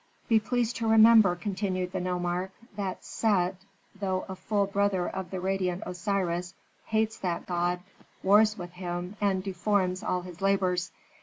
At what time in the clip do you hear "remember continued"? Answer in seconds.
0.87-1.91